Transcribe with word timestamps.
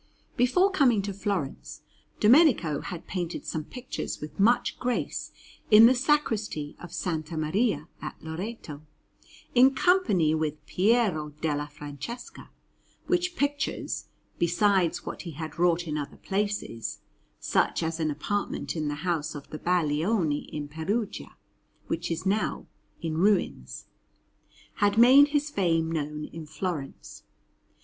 Before 0.35 0.71
coming 0.71 1.03
to 1.03 1.13
Florence, 1.13 1.83
Domenico 2.19 2.81
had 2.81 3.05
painted 3.05 3.45
some 3.45 3.63
pictures 3.63 4.19
with 4.19 4.39
much 4.39 4.79
grace 4.79 5.31
in 5.69 5.85
the 5.85 5.93
Sacristy 5.93 6.75
of 6.81 6.85
S. 6.89 7.05
Maria 7.33 7.87
at 8.01 8.15
Loreto, 8.19 8.81
in 9.53 9.75
company 9.75 10.33
with 10.33 10.65
Piero 10.65 11.33
della 11.39 11.67
Francesca; 11.67 12.49
which 13.05 13.35
pictures, 13.35 14.07
besides 14.39 15.05
what 15.05 15.21
he 15.21 15.33
had 15.33 15.59
wrought 15.59 15.85
in 15.87 15.99
other 15.99 16.17
places 16.17 17.01
(such 17.39 17.83
as 17.83 17.99
an 17.99 18.09
apartment 18.09 18.75
in 18.75 18.87
the 18.87 19.05
house 19.05 19.35
of 19.35 19.51
the 19.51 19.59
Baglioni 19.59 20.49
in 20.51 20.67
Perugia, 20.67 21.35
which 21.85 22.09
is 22.09 22.25
now 22.25 22.65
in 23.03 23.19
ruins), 23.19 23.85
had 24.77 24.97
made 24.97 25.27
his 25.27 25.51
fame 25.51 25.91
known 25.91 26.25
in 26.25 26.47
Florence. 26.47 27.21